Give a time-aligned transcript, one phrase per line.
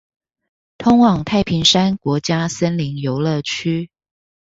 [0.79, 3.91] 通往太平山國家森林遊樂區